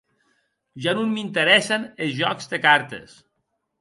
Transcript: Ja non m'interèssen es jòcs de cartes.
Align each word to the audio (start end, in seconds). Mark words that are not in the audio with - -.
Ja 0.85 0.93
non 0.99 1.11
m'interèssen 1.17 1.85
es 2.07 2.17
jòcs 2.21 2.51
de 2.55 2.61
cartes. 2.65 3.19